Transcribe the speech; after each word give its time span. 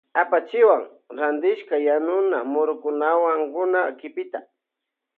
Apachiwan 0.21 0.83
rantishka 1.17 1.75
yanuna 1.87 2.37
muruwankuna 2.51 3.79
kipita. 3.99 4.39